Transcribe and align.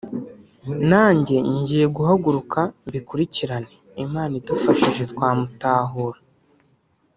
nanjye 0.89 1.35
ngiye 1.57 1.85
guhaguruka 1.95 2.59
mbikurikirane 2.87 3.73
imana 4.05 4.33
idufashije 4.41 5.03
twamutahura 5.11 6.19